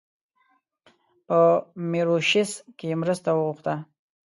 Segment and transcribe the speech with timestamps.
[1.27, 1.39] په
[1.91, 3.73] میوریشیس کې مرسته وغوښته.